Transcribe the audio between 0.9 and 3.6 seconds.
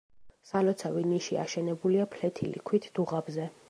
ნიში აშენებულია ფლეთილი ქვით, დუღაბზე.